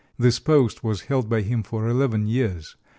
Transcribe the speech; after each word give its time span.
This 0.17 0.39
post 0.39 0.83
was 0.83 1.01
held 1.01 1.29
by 1.29 1.41
him 1.41 1.61
for 1.61 1.87
eleven 1.87 2.25
years. 2.25 2.75